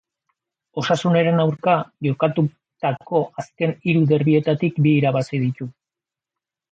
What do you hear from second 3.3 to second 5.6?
azken hiru derbietatik bi irabazi